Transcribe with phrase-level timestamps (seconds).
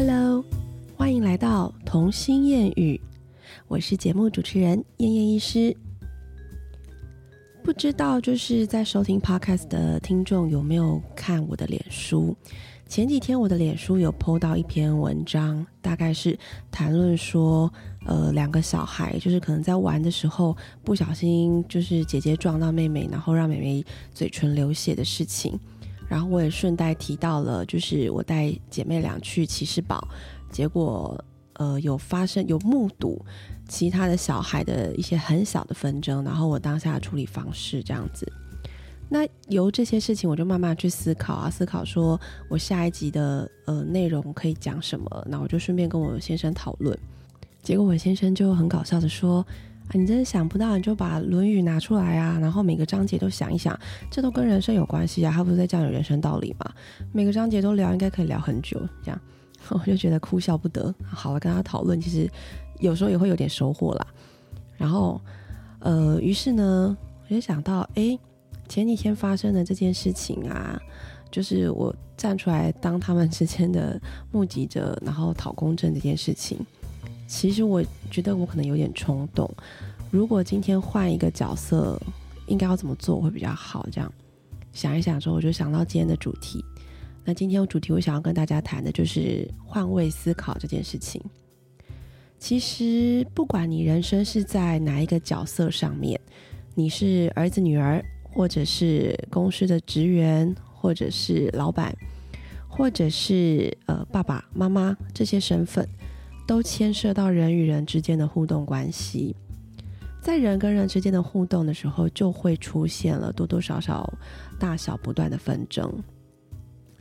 [0.00, 0.44] Hello，
[0.96, 3.00] 欢迎来到童心谚语，
[3.66, 5.76] 我是节目主持人燕燕医师。
[7.64, 12.36] 不知道就是在收听 Podcast 的听众有没有看我的脸书？
[12.86, 16.38] 前几天我的脸书有 PO 到一篇文章，大概是
[16.70, 17.68] 谈论说，
[18.06, 23.84] 呃，两个小孩就是可能在玩的时候不小心就是姐姐撞到妹妹，然后让妹妹
[24.14, 25.58] 嘴唇流血的事情。
[26.08, 30.08] 然后我也顺带提到了，就是我带姐妹俩去骑士堡，
[30.50, 31.22] 结果
[31.52, 33.22] 呃有发生有目睹
[33.68, 38.26] 其他的小孩的一些很小的纷争，然后我当下的处理方式这样子。
[39.10, 42.18] 那由这些事情，我就慢慢去思考啊，思考说
[42.48, 45.26] 我下一集的呃内容可以讲什么。
[45.28, 46.98] 那我就顺便跟我先生讨论，
[47.62, 49.46] 结果我先生就很搞笑的说。
[49.88, 53.78] 啊，你真的想不到，你就把《论语》拿出来啊，然后每个章节都想一想，
[54.10, 56.70] 这都跟人生有关系啊，他不是在教你人生道理吗？
[57.12, 58.78] 每个章节都聊，应该可以聊很久。
[59.02, 59.20] 这样，
[59.70, 60.94] 我就觉得哭笑不得。
[61.10, 62.30] 好了，跟他讨论，其实
[62.80, 64.06] 有时候也会有点收获啦。
[64.76, 65.20] 然后，
[65.80, 68.18] 呃，于是呢，我就想到，哎，
[68.68, 70.78] 前几天发生的这件事情啊，
[71.30, 76.58] 就是我站出来当他们之间的目击者，然后讨公正这件事情。
[77.28, 79.48] 其实我觉得我可能有点冲动。
[80.10, 82.00] 如果今天换一个角色，
[82.46, 83.86] 应该要怎么做会比较好？
[83.92, 84.10] 这样
[84.72, 86.64] 想一想之后，我就想到今天的主题。
[87.24, 91.22] 那今天主题我想要跟大家谈的就是换位思考这件事情。
[92.38, 96.18] 其实不管你人生是在哪一个角色上面，
[96.74, 101.94] 你是儿子、女儿，或者是公司的职员，或者是老板，
[102.66, 105.86] 或者是呃爸爸妈妈这些身份。
[106.48, 109.36] 都牵涉到人与人之间的互动关系，
[110.22, 114.10] 在人跟人之间的互动的时候，就会出现了多多少少、
[114.58, 115.92] 大小不断的纷争。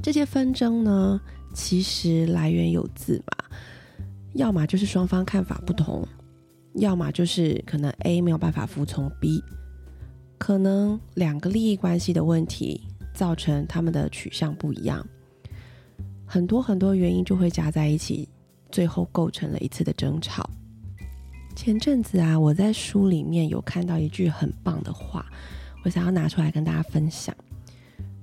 [0.04, 1.22] 这些纷争呢，
[1.54, 3.58] 其实来源有自嘛，
[4.34, 6.06] 要么就是双方看法不同，
[6.74, 9.42] 要么就是可能 A 没有办法服从 B，
[10.38, 12.82] 可能两个利益关系的问题
[13.14, 15.08] 造成他们的取向不一样，
[16.26, 18.28] 很多很多原因就会加在一起。
[18.72, 20.50] 最后构成了一次的争吵。
[21.56, 25.26] 前阵子啊，我在书里面有看到一句很棒的话，
[25.84, 27.36] 我想要拿出来跟大家分享。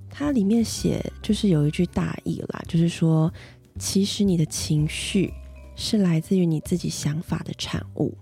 [0.08, 3.32] 它里面写就是有一句大意啦，就是说，
[3.78, 5.32] 其实你的情绪
[5.74, 8.16] 是来自于你自己想法的产物。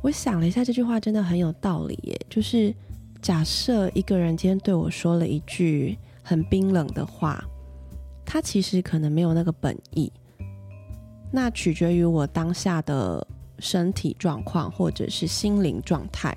[0.00, 2.20] 我想了一下，这句话真的很有道理耶。
[2.30, 2.72] 就是
[3.20, 7.44] 假设一个人今天对我说了一句很冰冷的话，
[8.24, 10.12] 他其实可能没有那个本意。
[11.30, 13.26] 那取决于我当下的
[13.58, 16.36] 身体状况或者是心灵状态。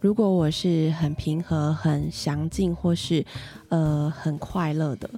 [0.00, 3.24] 如果我是很平和、很详尽，或是
[3.68, 5.10] 呃很快乐的，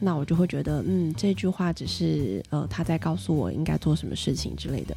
[0.00, 4.96] 那我就会觉得，嗯，这句话只是呃他在告诉我应该做什么事情之类的。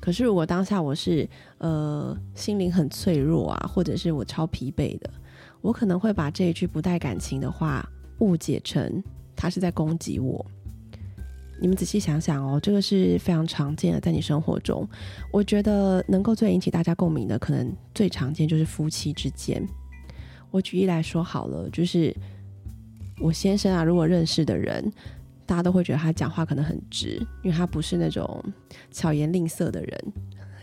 [0.00, 1.28] 可是如果当下我是
[1.58, 5.10] 呃心灵很脆弱啊，或者是我超疲惫的，
[5.60, 7.86] 我可能会把这一句不带感情的话
[8.20, 9.02] 误解成
[9.36, 10.44] 他是在攻击我。
[11.60, 14.86] 你们仔细想想哦，这个是非常常见的，在你生活中，
[15.32, 19.66] 我觉得能够最引起大家共鸣的，可能最常见就是夫妻之间。
[20.50, 22.14] 我举例来说好了，就是
[23.20, 24.92] 我先生啊，如果认识的人，
[25.46, 28.42] 大家都会觉得他讲话可能很直，因为他不是那种
[28.90, 30.12] 巧言令色的人。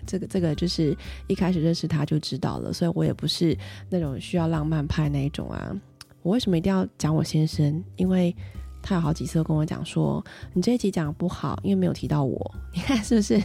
[0.06, 0.98] 这个这个就是
[1.28, 3.56] 一开始认识他就知道了，所以我也不是
[3.90, 5.76] 那种需要浪漫派那一种啊。
[6.24, 7.84] 我为什么一定要讲我先生？
[7.96, 8.36] 因为
[8.82, 12.52] 他有好几次跟我讲说，你这一集讲不好，因为没有提到我。
[12.74, 13.42] 你看是不是？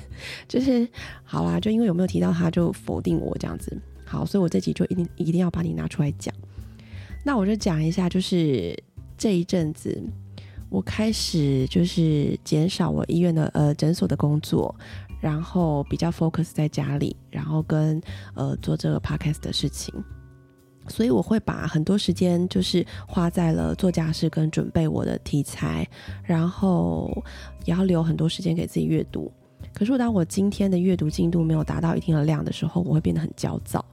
[0.49, 0.89] 就是
[1.25, 3.77] 好啦，就因为有没有提到他，就否定我这样子。
[4.05, 6.35] 好，所以我这集就一定一定要把你拿出来讲。
[7.25, 8.77] 那我就讲一下，就是
[9.19, 10.01] 这一阵子，
[10.71, 14.75] 我开始就是减少我医院的呃诊所的工作，
[15.21, 18.01] 然后比较 focus 在家里，然后跟
[18.35, 19.93] 呃做这个 podcast 的事情。
[20.89, 25.87] 所以我会把很多时间就是花在了做家事跟准备我的题材，
[26.23, 27.11] 然后
[27.65, 29.31] 也要留很多时间给自己阅读。
[29.73, 33.85] 可是我当我今天的阅读进度没有达到一定的量的时候，我会变得很焦躁。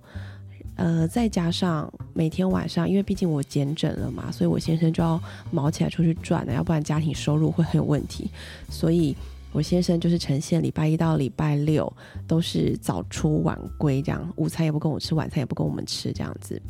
[0.76, 8.30] 呃，再加上每天晚上，因为毕竟我减诊了嘛，所以我先生就要忙起来出去转了，要不然家庭收入会很有问题。
[8.70, 9.16] 所以
[9.54, 11.92] 我先生就是呈现礼拜一到礼拜六
[12.28, 16.62] 都是早出晚归，这样午餐也不跟我吃，晚餐也不跟我们吃，这样子。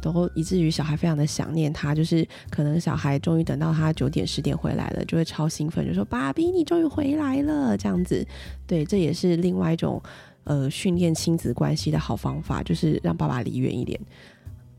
[0.00, 8.26] 都以至于小孩非常的想念他，就是可能小孩终于等到他九点十点回来了，就会超兴奋，就说：“爸比，你终于回来了。”这样子，
[8.66, 10.02] 对，这也是另外一种
[10.42, 14.00] 呃训练亲子关系的好方法，就是让爸爸离远一点。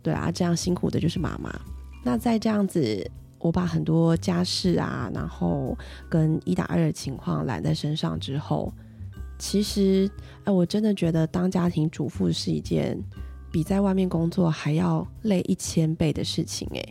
[0.02, 1.58] 对啊，这样辛苦的就是妈妈。
[2.04, 3.10] 那在这样子
[3.44, 5.78] 我把很多家事啊，然后
[6.10, 8.74] 跟一打二的情况揽在身上之后，
[9.38, 10.10] 其实，
[10.46, 12.98] 哎，我真的觉得当家庭主妇是一件
[13.52, 16.66] 比在外面工作还要累一千倍的事情。
[16.74, 16.82] 哎，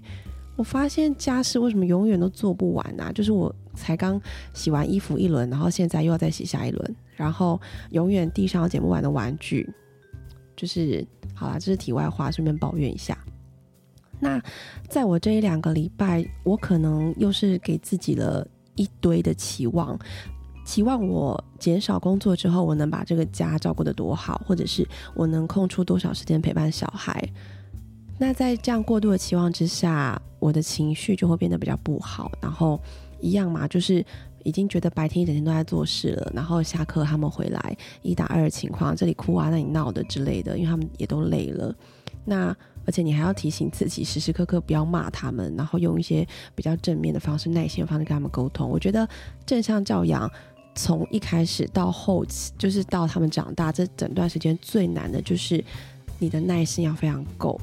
[0.55, 3.11] 我发现家事为什么永远都做不完啊？
[3.13, 4.21] 就是我才刚
[4.53, 7.59] 洗完衣服一轮，然后现在又要再洗下一轮，然后
[7.93, 9.67] 永远地上捡不完的玩具。
[10.55, 11.03] 就是
[11.35, 13.17] 好啦，这是题外话，顺便抱怨一下。
[14.23, 14.41] 那
[14.89, 18.47] 在我这一两个礼拜，我可能又是给自己了
[18.77, 19.99] 一堆的期望，
[20.65, 27.29] 期望我减少工作之后，我能把这个家照顾得多好，或者是我能空出多少时间陪伴小孩。
[28.17, 32.31] 那在这样过度的期望之下，我的情绪就会变得比较不好。
[32.41, 32.81] 然后
[33.21, 34.07] 一样嘛，就是
[34.45, 41.75] 已经觉得白天一整天都在做事了，然后下课他们回来一打二的情况，这里哭啊，那里闹的之类的，因为他们也都累了。
[42.25, 48.69] 那而且你还要提醒自己，时时刻刻不要骂他们，然后用一些比较正面的方式、耐心的方式跟他们沟通。
[48.69, 49.09] 我觉得
[49.47, 50.31] 正向教养
[50.75, 55.63] 从一开始到后期，就是到他们长大这整段时间最难的就是
[56.19, 57.61] 你的耐心要非常够。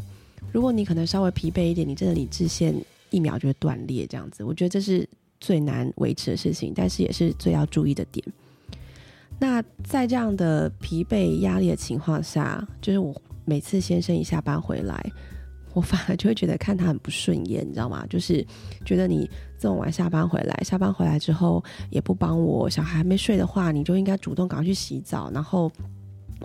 [0.51, 2.73] 如果你可能稍微疲惫一点，你真的理智线
[3.09, 5.07] 一秒就会断裂，这样子，我觉得这是
[5.39, 8.25] 最难维持的事情，但是也是最要注意的点。
[9.37, 13.13] 那在这样的疲惫压力的情况下，就是我。
[13.49, 15.11] 每次先生一下班回来，
[15.73, 18.05] 我反而就会觉得看他很不顺眼，你知道吗？
[18.07, 18.45] 就是
[18.85, 25.71] 觉得你这么晚下班回来，下班回来之后也不帮我，小孩还没睡的话，你就应该主动赶快去洗澡，然后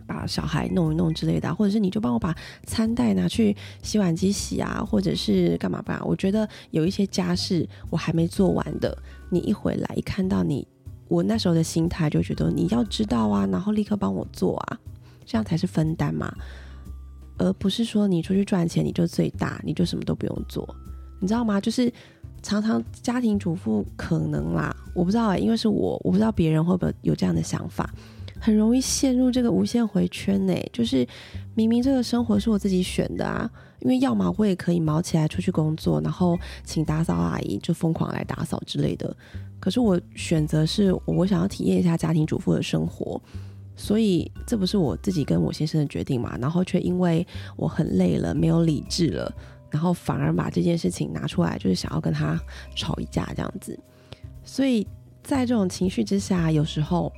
[0.07, 2.35] 把小孩弄一弄之类的，或者是你就帮我把
[2.65, 6.03] 餐袋拿去洗碗机洗啊，或者是干嘛吧？
[6.07, 8.97] 我觉得有一些家事我还没做完的，
[9.31, 10.67] 你一回来一看到你，
[11.09, 14.79] 我那时候的心态就觉得你要知道啊，然后立刻帮我做啊，
[15.25, 16.35] 这样才是分担嘛。
[17.37, 20.69] 而不是说你出去赚钱你就最大，你就什么都不用做，
[21.21, 21.61] 你知道吗？
[21.61, 21.93] 就是
[22.43, 27.89] 常常家庭主妇可能啦，我不知道哎，因为是我，我不知道别人会不会有这样的想法，
[28.39, 30.55] 很容易陷入这个无限回圈呢。
[30.73, 31.07] 就是
[31.55, 39.17] 明明这个生活是我自己选的啊，因为要么我也可以毛起来出去工作，然后请打扫阿姨就疯狂来打扫之类的，
[39.59, 43.21] 可是我选择是我想要体验一下家庭主妇的生活。
[43.77, 46.37] 所以这不是我自己跟我先生的决定嘛？
[46.41, 47.27] 然后却因为
[47.57, 49.33] 我很累了，没有理智了，
[49.71, 52.41] 然后反而把这件事情拿出来，就是想要跟他
[52.77, 53.79] 吵一架这样子。
[54.45, 54.87] 所以
[55.23, 57.13] 在这种情绪之下，有时候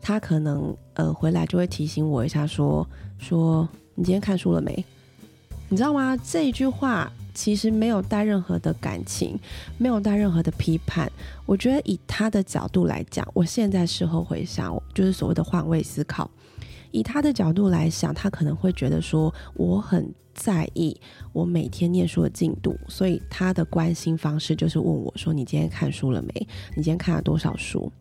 [0.00, 2.86] 他可能呃回来就会提醒我一下，说
[3.18, 4.84] 说你今天看书了没？
[5.68, 6.16] 你知道吗？
[6.16, 7.12] 这一句话。
[7.38, 9.38] 其实没有带任何的感情，
[9.76, 11.08] 没有带任何的批判。
[11.46, 16.28] 我觉得以他的角度来讲，我现在事后回想，就是所谓的换位思考。
[16.90, 21.00] 以他的角度来想，他可能会觉得说，我很在意
[21.32, 26.48] 我每天念书的进度，所以他的关心方式就是问我说：“你今天看书了没？
[26.74, 27.92] 你今天看了多少书？”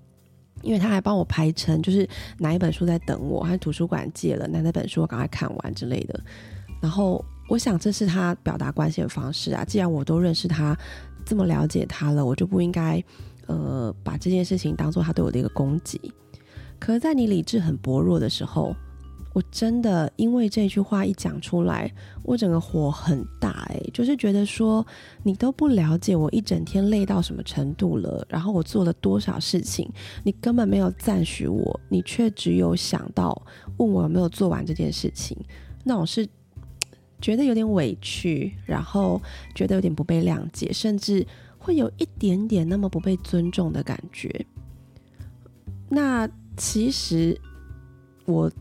[0.63, 6.19] 因为他还帮我排成，就是哪一本书在等我，还图书馆借了哪哪本书我赶快看完之类的。
[6.81, 7.23] 然后。
[7.47, 9.63] 我想这是他表达关系的方式啊！
[9.63, 10.77] 既然我都认识他，
[11.25, 13.01] 这么了解他了，我就不应该，
[13.45, 15.99] 呃，把这件事情当做他对我的一个攻击。
[16.77, 18.75] 可是，在你理智很薄弱的时候，
[19.33, 21.89] 我真的因为这句话一讲出来，
[22.21, 24.85] 我整个火很大哎，就是觉得说
[25.23, 29.89] 你都不了解我一整天累到什么程度了，然后我做了多少事情，
[30.23, 33.41] 你根本没有赞许我，你却只有想到
[33.77, 35.37] 问我有没有做完这件事情，
[35.85, 36.27] 那种是。
[37.19, 39.21] 觉得有点委屈，然后
[39.55, 41.25] 觉得有点不被谅解，甚至
[41.57, 44.45] 会有一点点那么不被尊重的感觉。
[45.89, 47.39] 那其实
[48.25, 48.51] 我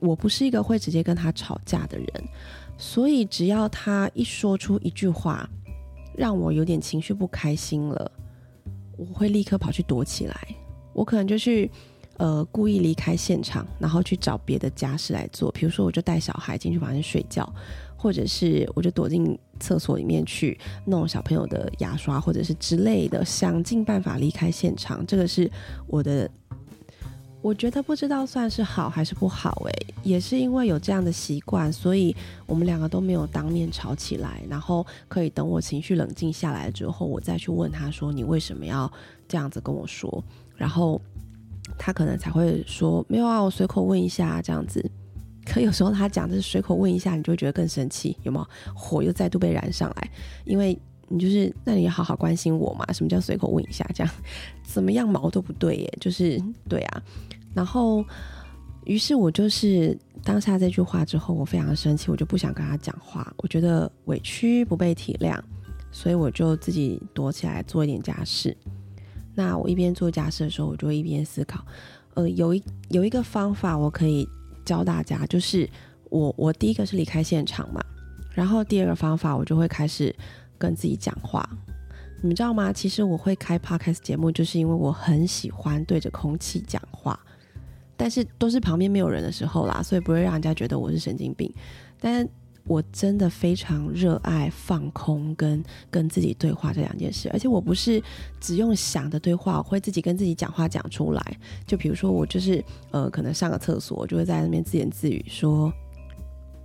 [0.00, 2.08] 我不是一个会直接跟他吵架的人，
[2.78, 5.48] 所以只要他一说出一句话，
[6.14, 8.10] 让我有点情绪不开心了，
[8.96, 10.36] 我会立刻跑去躲起来。
[10.92, 11.70] 我可能就去
[12.18, 17.50] 呃故意离开现场，然后去找别的家事来做，比如说我就带小孩进去房间睡觉。
[17.98, 25.04] 或者是我就躲进厕所里面去弄小朋友的牙刷，或者是之类的，想尽办法离开现场。
[25.06, 25.50] 这个是
[25.88, 26.30] 我的，
[27.40, 38.92] 我觉得不知道算是好还是不好诶，也是因为有这样的习惯，所以我们两个都没有当面吵起来，然后可以等我情绪冷静下来之后，我再去问他说：“你为什么要
[39.26, 40.22] 这样子跟我说？”
[40.54, 41.00] 然后
[41.78, 44.84] 他可能才会说：“没有啊，我随口问一下这样子。
[45.46, 48.46] ”可有时候他讲的是随口问一下，你就会觉得更生气，有没有？
[48.74, 50.10] 火又再度被燃上来，
[50.44, 50.76] 因为
[51.08, 52.84] 你就是那你要好好关心我嘛？
[52.92, 53.88] 什么叫随口问一下？
[53.94, 54.12] 这样
[54.64, 57.02] 怎么样毛都不对耶，就是对啊。
[57.54, 58.04] 然后，
[58.84, 65.40] 于是我就是当下这句话之后，我非常生气，我就不想跟他讲话，我觉得委屈不被体谅，
[65.92, 68.56] 所以我就自己躲起来做一点家事。
[69.36, 71.64] 那我一边做家事的时候，我就会一边思考。
[72.14, 74.26] 呃，有一有一个方法我可以
[74.64, 75.68] 教大家，就是
[76.10, 77.80] 我我第一个是离开现场嘛，
[78.34, 80.12] 然后第二个方法我就会开始
[80.56, 81.48] 跟自己讲话。
[82.22, 82.72] 你们知道吗？
[82.72, 87.20] 其实我会开 podcast 节目，就是因为我很喜欢对着空气讲话，
[87.94, 91.52] 但是都是旁边没有人的时候啦，所以不会让人家觉得我是神经病。
[92.00, 92.26] 但
[92.66, 98.02] 我真的非常热爱放空跟跟自己对话这两件事，而且我不是
[98.40, 101.38] 只用想的对话，我会自己跟自己讲话讲出来。
[101.66, 105.72] 就比如说我就是呃，可能上个厕所，我就会在那边自言自语说：“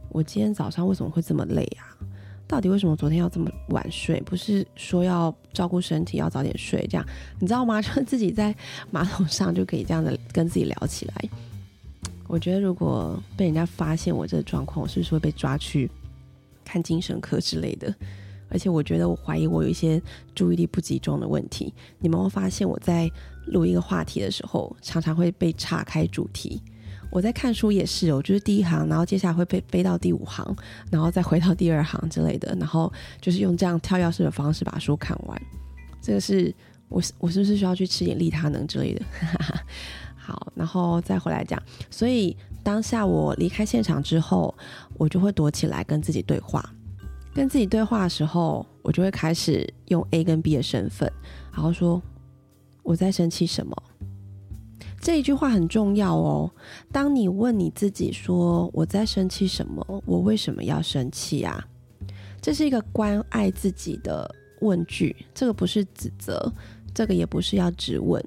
[0.10, 1.94] 我今天早上为什么会这么累啊？
[2.48, 4.20] 到底为什么昨天要这么晚睡？
[4.22, 7.06] 不是说要照顾身体要早点睡这样，
[7.40, 7.80] 你知道吗？
[7.84, 8.56] 就自己在
[8.90, 11.30] 马桶上就可以这样的跟自己聊起来。”
[12.32, 15.92] 我觉得如果被人家发现我这个状况，我是不是会被抓去
[16.64, 17.94] 看精神科之类的？
[18.48, 20.02] 而且我觉得我怀疑我有一些
[20.34, 21.74] 注意力不集中的问题。
[22.00, 23.12] 你们会发现我在
[23.48, 26.62] 录一个话题的时候，常常会被岔开主题。
[27.10, 30.56] 我在看书也是哦，就是第一行，然后接下来会被飞到第五行，
[30.90, 35.42] 然后再回到第二行之类的，然后就是用这样跳跃式的方式把书看完。
[36.02, 36.54] 这个是
[36.88, 39.04] 我我是不是需要去吃点利他能之类的？
[39.20, 39.64] 哈 哈
[40.24, 41.62] 好，然后再回来讲。
[41.90, 44.54] 所以当下我离开现场之后，
[45.00, 46.64] 我就会躲起来跟自己对话。
[47.34, 51.12] 跟自己对话的时候，我就会开始用 A 跟 B 的身份，
[51.52, 52.00] 然后说
[52.84, 53.76] 我在生气什么。
[55.00, 56.52] 这一句话很重要哦。
[56.92, 61.66] 当你问你自己说我在生气什么，我为什么要生气啊？
[62.40, 65.16] 这是一个关爱自己的问句。
[65.34, 66.54] 这个不是指责，
[66.94, 68.24] 这个也不是要质问，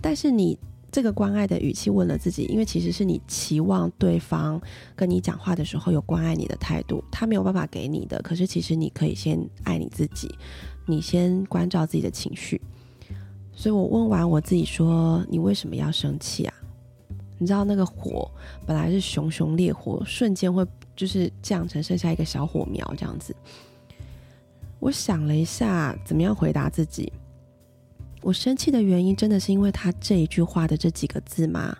[0.00, 0.58] 但是你。
[0.92, 4.60] 这个关爱的语气问了自己，因为其实是你期望对方
[4.96, 8.20] 跟你讲话的时候有关爱你的态度，他没有办法给你的。
[8.22, 10.28] 可是其实你可以先爱你自己，
[10.86, 12.60] 你先关照自己的情绪。
[13.52, 16.54] 所以我问完我自己说：“你为什么要生气啊？”
[17.38, 18.30] 你知道那个火
[18.66, 20.66] 本来是熊熊烈火，瞬间会
[20.96, 23.34] 就是降成剩下一个小火苗这样子。
[24.78, 27.12] 我想了一下，怎么样回答自己。
[28.22, 31.76] 我生气的原因真的是因为他这一句话的这几个字吗？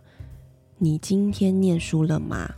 [0.78, 2.50] 你今天念书了吗？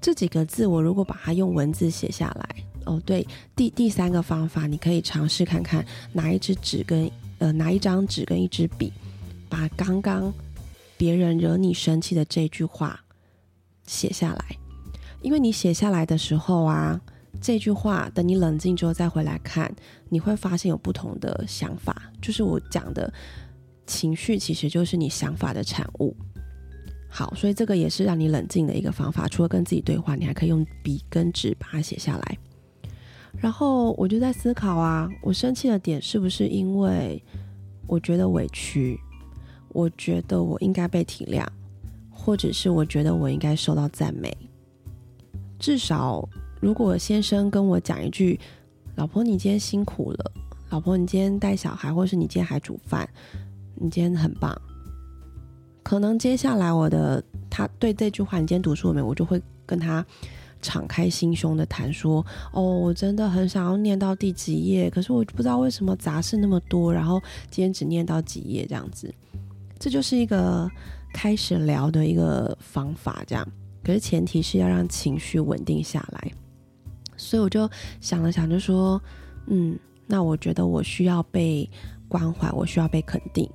[0.00, 7.08] 这几个字，我如果把它用文字写下来，哦，对，第第三个方法，你可以尝试看看，拿一支纸跟
[7.38, 8.92] 呃拿一张纸跟一支笔，
[9.48, 10.34] 把刚刚
[10.96, 12.98] 别人惹你生气的这句话
[13.86, 14.56] 写下来，
[15.20, 17.00] 因为你写下来的时候啊。
[17.42, 19.74] 这句话，等你冷静之后再回来看，
[20.08, 22.10] 你会发现有不同的想法。
[22.20, 23.12] 就是我讲的
[23.84, 26.16] 情绪，其实就是你想法的产物。
[27.10, 29.26] 好，所以这个也是让你冷静的一个方法。
[29.26, 32.38] 除了跟自己对话，你还可以用笔跟纸把它写下来。
[33.40, 37.20] 然后我就在思考啊，我生气的点是不是因为
[37.88, 38.96] 我觉得委屈？
[39.70, 41.44] 我觉得我应该被体谅，
[42.08, 44.32] 或者是我觉得我应该受到赞美？
[45.58, 46.28] 至少。
[46.62, 48.38] 如果先生跟我讲一句
[48.94, 50.32] ：“老婆，你今天辛苦了。
[50.70, 53.06] ”“老婆，你今天带小孩，或是你今天还煮饭，
[53.74, 54.56] 你今天很棒。”
[55.82, 60.06] 可能接下来我的他对这句话“你今天读书了没”，我就会跟他
[60.60, 69.12] 敞开心胸的谈说：“哦，我真的很想要念到第几页，可是我不知道为什么杂事那么多，然后今天只念到几页这样子。”
[69.80, 70.70] 这就是一个
[71.12, 73.44] 开始聊的一个方法，这样。
[73.82, 76.30] 可是前提是要让情绪稳定下来。
[77.22, 79.00] 所以我就想了想，就说，
[79.46, 81.68] 嗯，那我觉得我需要被
[82.08, 83.48] 关怀，我需要被肯定。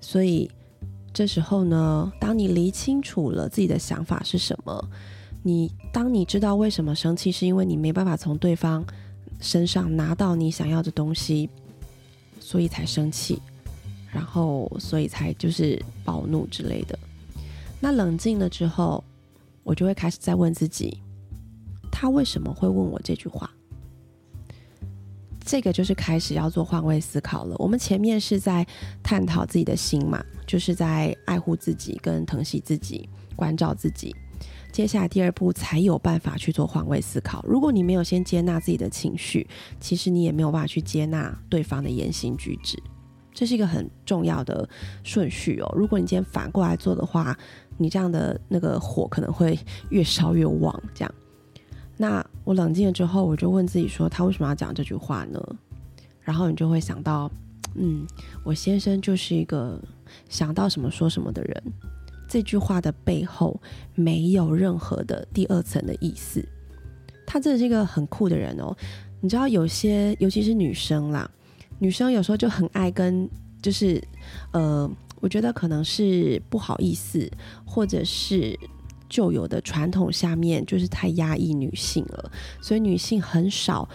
[0.00, 0.48] 所以
[1.12, 4.88] 这时候呢，当你理清楚了自己的想法是什么，
[5.42, 8.84] 你当你知道为什么生气，是因为你没办法从对方
[9.40, 11.50] 身上拿到你想要的东西，
[12.38, 13.42] 所以才生气，
[14.12, 16.98] 然后所以才就是暴怒之类的。
[17.80, 19.02] 那冷静了之后，
[19.64, 20.96] 我就会开始再问自己。
[22.00, 23.50] 他为什么会问我这句话？
[25.44, 27.54] 这个就是开始要做换位思考了。
[27.58, 28.66] 我们前面是在
[29.02, 34.16] 探讨自己的心嘛，就是在爱护自己、跟疼惜自己、关照自己。
[34.72, 37.44] 接下来第二步才有办法去做换位思考。
[37.46, 39.46] 如果你没有先接纳自己的情绪，
[39.78, 42.82] 其实你也没有办法去接纳对方的言行举止。
[43.34, 44.66] 这是一个很重要的
[45.04, 45.70] 顺序哦。
[45.76, 47.38] 如果你今天反过来做的话，
[47.76, 49.58] 你这样的那个火可能会
[49.90, 51.14] 越烧越旺，这样。
[52.00, 55.38] 那我冷静了之后，我就问自己说：“他为什么要讲这句话呢？”
[56.22, 57.30] 然后你就会想到，
[57.74, 58.06] 嗯，
[58.42, 59.78] 我先生就是一个
[60.30, 61.62] 想到什么说什么的人。
[62.26, 63.60] 这句话的背后
[63.94, 66.42] 没有任何的第二层的意思。
[67.26, 68.74] 他真的是一个很酷的人哦。
[69.20, 71.30] 你知道有些，尤其是女生啦，
[71.78, 73.28] 女生有时候就很爱跟，
[73.60, 74.02] 就是
[74.52, 74.90] 呃，
[75.20, 77.30] 我觉得可能是不好意思，
[77.66, 78.58] 或者是
[79.10, 83.86] 旧有的传统下面就是太压抑女性了，所以女性很少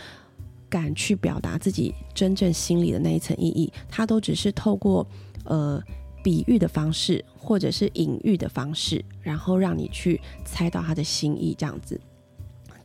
[0.69, 5.07] 敢去表达自己真正心里的那一层意义，她都只是透过
[5.45, 5.81] 呃
[6.23, 11.99] 比喻的方式，或者是隐喻的方式，然后让你去猜到她的心意，这样子。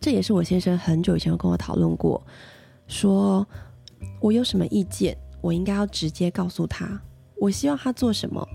[0.01, 2.23] 这也是我先生很久以前跟我讨论过，
[2.87, 3.47] 说
[4.21, 6.99] 我有什么意见，我应该要直接告诉他。
[7.37, 8.47] 我希望他做什么，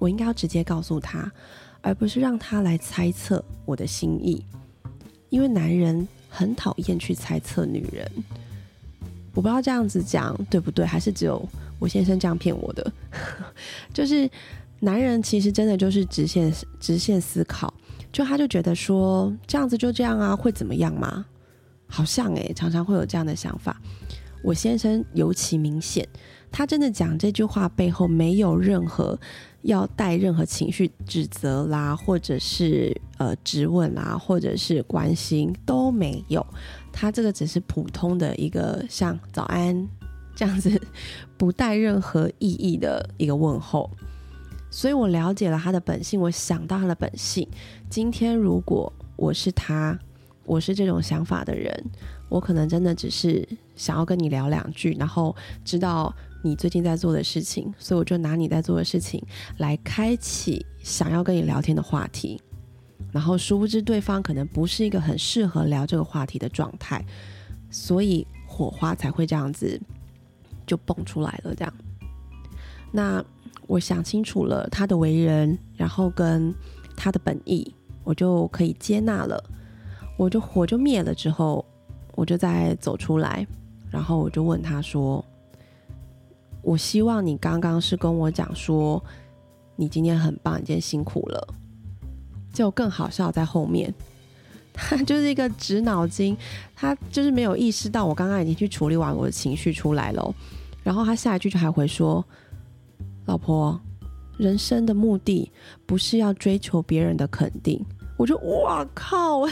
[0.00, 1.30] 我应该要直接告诉他，
[1.80, 4.44] 而不是让他来猜测我的心意。
[5.30, 8.10] 因为男人很讨厌去猜测女人。
[9.34, 11.46] 我不知道这样子讲对不对，还是只有
[11.78, 12.92] 我先生这样骗我的。
[13.92, 14.28] 就是
[14.80, 17.72] 男人其实真的就是直线直线思考。
[18.10, 21.24] 就他就觉得说这样子就这样啊，会怎么样吗？
[21.86, 23.80] 好像诶，常常会有这样的想法。
[24.42, 26.08] 我先生尤其明显，
[26.50, 29.18] 他真的讲这句话背后没有任何
[29.62, 36.44] 要带任何情绪指责啦，或者是呃质问啦，或者是关心都没有。
[36.92, 39.88] 他这个只是普通的一个像早安
[40.34, 40.80] 这样子，
[41.36, 43.90] 不带任何意义的一个问候。
[44.70, 47.48] 所以我了解了他的本性，我想到他的本性。
[47.88, 49.98] 今天如果我是他，
[50.48, 51.84] 我是这种想法的人，
[52.30, 56.12] 我可能真的只是想要跟你聊两句，然后知道
[56.42, 59.22] 你最近在做的事情，所以我就拿你在做的事情
[59.58, 62.40] 来开启想要跟你聊天的话题。
[63.12, 67.04] 然后殊不知对方可能不是一个很适合聊这个话题的状态，
[67.70, 69.78] 所以火花才会这样子
[70.66, 71.54] 就蹦出来了。
[71.54, 71.74] 这样，
[72.90, 73.24] 那。
[73.66, 76.54] 我想清楚了他的为人，然后跟
[76.96, 79.44] 他的本意，我就可以接纳了。
[80.18, 81.64] 我就火就灭了之后，
[82.14, 83.46] 我就再走出来，
[83.90, 85.24] 然后我就问他说
[86.60, 89.02] ：“我希望你刚刚是跟我讲说，
[89.76, 91.54] 你今天很棒，你今天辛苦了。”
[92.52, 93.94] 就更好笑在后面，
[94.74, 96.36] 他就是一个直脑筋，
[96.74, 100.34] 他就是没有意识到我刚刚已经去处理完我的情绪出来了，
[100.82, 102.24] 然后他下一句就还会说。
[103.26, 103.78] 老婆，
[104.38, 105.52] 人生的目的
[105.84, 107.84] 不是要追求别人的肯定。
[108.18, 109.48] 我就哇靠，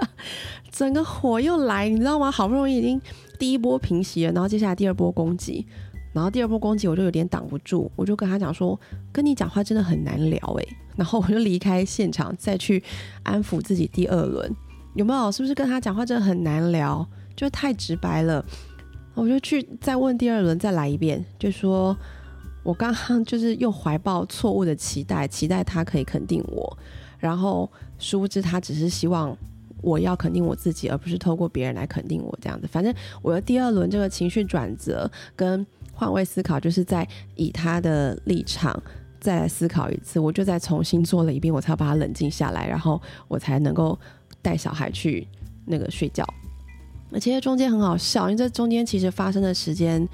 [0.70, 2.30] 整个火又来，你知道吗？
[2.30, 3.00] 好不容易已经
[3.38, 5.64] 第一波平息了，然后接下来第二波攻击，
[6.12, 8.78] 然后第二波攻击我就有点挡不住，我就跟他讲说，
[9.12, 10.68] 跟你讲话真的很难聊诶。
[10.96, 12.82] 然后我就离开现场，再去
[13.22, 14.54] 安抚自己第二轮，
[14.94, 15.32] 有没有？
[15.32, 17.06] 是不是跟他讲话真的很难聊？
[17.36, 18.44] 就太直白了，
[19.14, 21.96] 我就去再问第二轮，再来一遍，就说。
[22.62, 26.78] 我刚刚就是又怀抱错误的期待，期待他可以肯定我，
[27.18, 27.68] 然后
[28.00, 29.36] 殊不知他只是希望
[29.80, 32.66] 我要肯定我自己，而不是透过别人来肯定我这样子。
[32.66, 38.82] 反正我的第二轮这个情绪转折跟换位思考，就是在以他的立场
[39.20, 43.96] 再来思考一次，我就再重新做了一遍，我才把他冷静下来，然后我才能够
[44.42, 45.28] 带小孩去
[45.66, 46.26] 那个睡觉。
[47.12, 50.08] 而且中间很好笑，因为这中间其实发生的时间。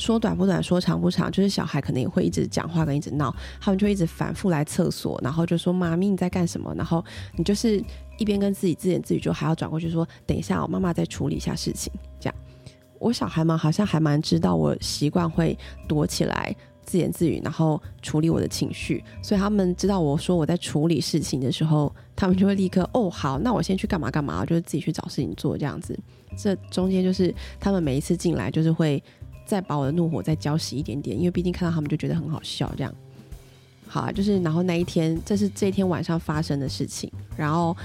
[0.00, 7.04] 说短不短，说长不长，就是小孩可能也会一直讲话跟一直闹，他们就一直反复来厕所，然后就说：“妈咪你在干什么？”然后
[7.36, 7.84] 你就是
[8.16, 12.34] 一边跟自己自言自语，就还要转过去说：“等一下，我妈妈在处理一下事情。”这样，
[12.98, 25.94] 我小孩们好像还蛮知道我习惯会躲起来自言自语，然后处理我的情绪，所以他们知道我说我在处理事情的时候，他们就会立刻哦好，那我先去干嘛干嘛，就是自己去找事情做这样子。
[26.38, 29.02] 这中间就是他们每一次进来就是会。
[29.50, 32.94] 再把我的怒火再浇熄一点点，因为毕竟看到他们就觉得很好笑，这样
[33.88, 34.12] 好啊。
[34.12, 37.10] 就是然后那一天，这是这一天晚上发生的事情。
[37.36, 37.76] 然后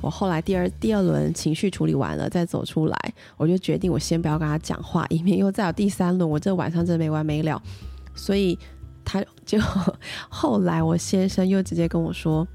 [0.00, 2.96] 我后来第二第二轮情绪处理完了，再走出来，
[3.36, 7.60] 我就决定我先不要跟他讲话，以免又再有第三轮，我这晚上真没完没了。
[8.14, 8.56] 所以
[9.04, 9.58] 他就
[10.30, 12.46] 后来我先生又直接跟我说：“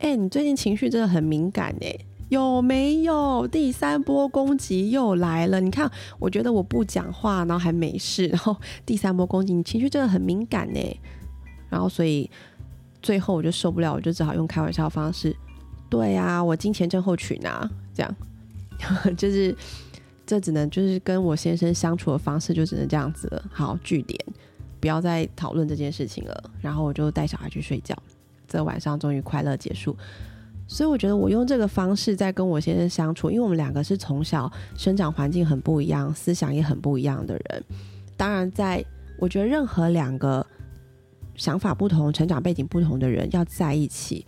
[0.00, 1.94] 哎，你最近情绪真的很敏感哎。”
[2.28, 5.60] 有没有第三波攻击又来了？
[5.60, 11.00] 你看，我觉得我不讲话，然后还没事，然后第三波攻击，你情绪真的很敏感呢。
[11.70, 12.30] 然后所以
[13.00, 15.34] 最后我就受不了，我就只好用开玩笑的方式，
[15.88, 18.16] 对啊，我金钱症候群啊，这样，
[19.16, 19.56] 就是
[20.26, 23.42] 这只能就是跟我先生相处的方式就只能这样子了。
[23.50, 24.18] 好，据点，
[24.80, 26.50] 不要再讨论这件事情了。
[26.60, 27.96] 然后我就带小孩去睡觉，
[28.46, 29.96] 这晚上终于快乐结束。
[30.68, 37.64] 所以我觉得我用这个方式在跟我先生相处，因为我们两个是从小生长环境很不一样，思想也很不一样的人。
[38.16, 38.84] 当然，在
[39.18, 40.46] 我觉得任何两个
[41.34, 44.26] 想法不同、成长背景不同的人要在一起，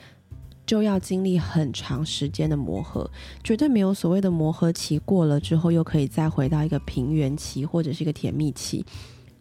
[0.65, 3.09] 就要经历很长时间的磨合，
[3.45, 8.85] 绝对没有所谓的磨合期过了之后又可以再回到一个平原期或者是一个甜蜜期，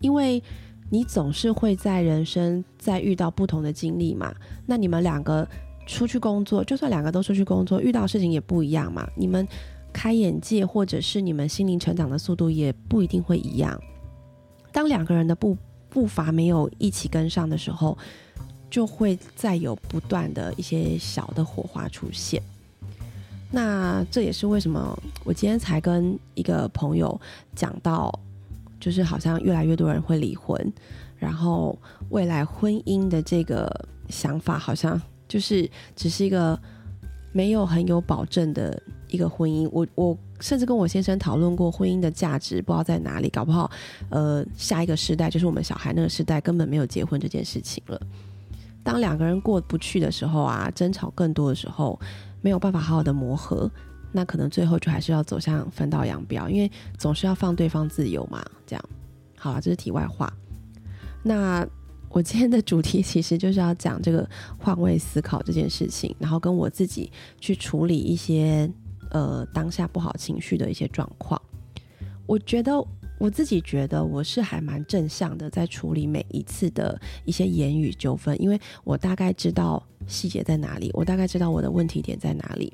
[0.02, 0.44] 因为
[0.90, 4.34] 你总是会在人生再遇到不同的经历嘛。
[4.66, 5.48] 那你们两个
[5.90, 9.10] 出去工作，就算两个都出去工作，遇到事情也不一样嘛。
[9.16, 9.46] 你们
[9.92, 13.82] 开眼界或者是你们心灵成长的速度也不一定会一样。
[14.72, 15.58] 当两个人的步
[15.90, 17.98] 步伐没有一起跟上的时候，
[18.70, 22.40] 就会再有不断的一些小的火花出现。
[23.52, 27.20] 那这也是为什么我今天才跟一个朋友
[27.56, 28.14] 讲到，
[28.80, 30.72] 就是好像越来越多人会离婚，
[31.18, 31.76] 然后
[32.10, 33.68] 未来婚姻的这个
[34.08, 36.60] 想法，好像就是只是一个
[37.32, 39.70] 没有很有保证的一个婚姻。
[39.72, 43.72] 我我甚至跟我先生讨论过婚姻的价值，不知道在哪里，搞不好
[44.10, 48.02] 呃下一个时代就是我们小孩那个时代根本没有结婚这件事情了。
[48.84, 52.00] 当两个人过不去的时候啊，争吵更多的时候，
[52.42, 53.70] 没有办法好好的磨合，
[54.12, 58.44] 那可能最后就还是要走向分道扬镳，因为总是要放对方自由嘛。
[58.66, 58.84] 这样，
[59.38, 60.32] 好了，这是题外话。
[61.22, 61.68] 那
[62.10, 68.70] 我今天的主题其实就是要讲这个换位思考这件事情，然后跟我自己去处理一些
[69.12, 71.42] 呃当下不好情绪的一些状况。
[72.26, 72.86] 我觉得。
[73.20, 82.72] 我自己觉得我是还蛮正向的，在处理每一次的一些言语纠纷，因为我大概知道细节在哪里，我大概知道我的问题点在哪里。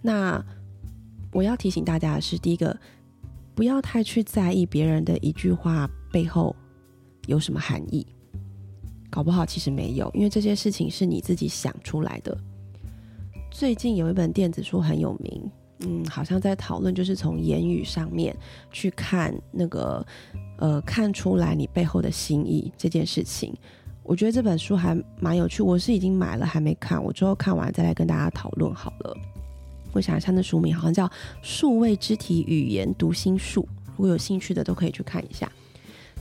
[0.00, 0.42] 那
[1.32, 2.74] 我要提醒大家的是，第一个，
[3.54, 6.56] 不要太去在意别人的一句话背后
[7.26, 8.06] 有什么含义，
[9.12, 12.34] 搞不好其实没有，因为这些事情是你自己想出来的。
[13.50, 15.50] 最近有一本电子书很有名。
[15.84, 18.34] 嗯，好像在讨论，就是从言语上面
[18.70, 20.06] 去看那个，
[20.58, 23.52] 呃，看出来你背后的心意这件事情。
[24.04, 29.16] 我觉得这本书还蛮有趣，我是已经买了，还没看，我之后看完再来跟大家讨论好了。
[29.92, 31.06] 我想一下，那书名好像叫
[31.42, 33.62] 《数位肢体语言读心术》，
[33.96, 35.50] 如果有兴趣的都可以去看一下。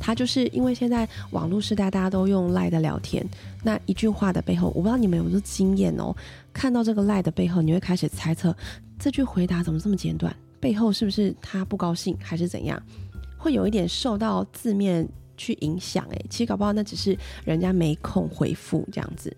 [0.02, 3.24] 他就是因为现在网络时代，大家都用赖的聊天，
[3.64, 6.14] 那一句话的背后，我不知道你们有没有经验哦，
[6.52, 8.54] 看到这个赖的背后，你会开始猜测。
[8.98, 10.36] 这句回答怎么这么简短？
[10.60, 12.82] 背后是不是他不高兴，还是怎样？
[13.38, 16.06] 会有一点受到字面去影响。
[16.10, 19.36] 诶，其实搞不好那只是人家没空回复这样子，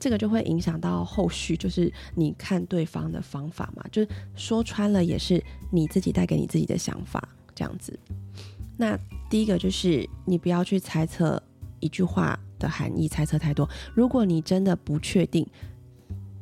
[0.00, 3.84] 这个就会影响到后续，就是你看对方的方法嘛。
[3.92, 7.98] 就是说穿了，也是你自己带给你自己的想法这样子。
[8.78, 11.42] 那第一个就是你不要去猜测
[11.80, 13.68] 一句话的含义，猜测太多。
[13.94, 15.46] 如果你真的不确定，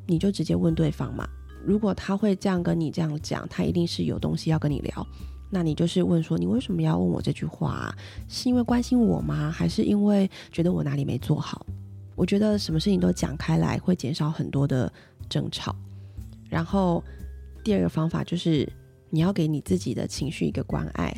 [0.07, 1.27] 你就直接问对方嘛。
[1.64, 5.05] 如果他会这样跟你这样讲，他一定是有东西要跟你聊。
[5.51, 7.92] 那你就是问说，你为什么要问我这句话？
[8.29, 9.51] 是因为关心我吗？
[9.51, 11.64] 还是因为觉得我哪里没做好？
[12.14, 14.92] 我觉得什么事情都讲开来，会减少很多的
[15.29, 15.75] 争吵。
[16.49, 17.03] 然后
[17.64, 18.70] 第二个方法就是，
[19.11, 21.14] 你要给你自己的情绪一个关爱。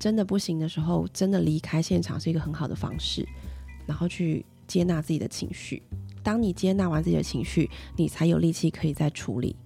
[0.00, 3.24] 真的不行的时候，真的离开现场是一个很好的方式。
[3.86, 5.82] 然后去接纳自己的情绪。
[6.22, 9.56] 当你接纳完自己的情绪，你才有力气可以再处理。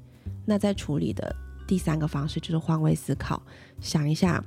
[0.47, 1.35] 那在处理的
[1.68, 3.42] 第三个方式就是换位思考，
[3.81, 4.42] 想一下，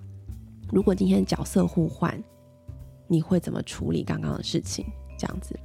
[0.72, 2.20] 如果今天角色互换，
[3.08, 4.84] 你会怎么处理刚刚的事情？
[5.16, 5.56] 这样子。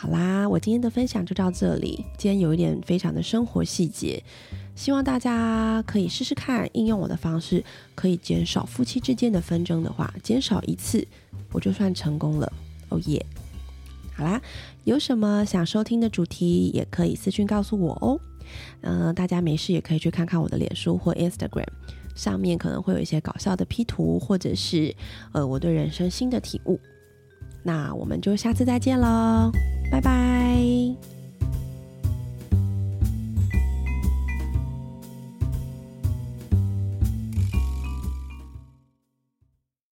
[0.00, 2.06] 好啦，我今天的分享就到这里。
[2.16, 4.24] 今天有一点非常的生活细节，
[4.74, 7.62] 希望大家可以试试看，应用我的方式，
[7.94, 11.06] 可以减少夫妻之间的纷争的话，减少一次，
[11.52, 12.50] 我就算成功了。
[12.88, 13.26] 哦耶！
[14.14, 14.40] 好啦，
[14.84, 18.18] 有什么想收听的主题，也可以私讯告诉我哦。
[18.80, 21.68] 嗯，大家没事也可以去看看我的脸书或 Instagram，
[22.14, 24.96] 上面可能会有一些搞笑的 P 图，或者是
[25.32, 26.80] 呃我对人生新的体悟。
[27.62, 29.52] 那我们就下次再见喽，
[29.90, 31.19] 拜拜。